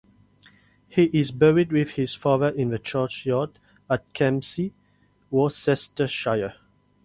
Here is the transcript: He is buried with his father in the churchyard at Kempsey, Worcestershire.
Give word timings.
He 0.87 1.11
is 1.13 1.29
buried 1.29 1.71
with 1.71 1.91
his 1.91 2.15
father 2.15 2.47
in 2.49 2.69
the 2.69 2.79
churchyard 2.79 3.59
at 3.87 4.11
Kempsey, 4.13 4.73
Worcestershire. 5.29 6.55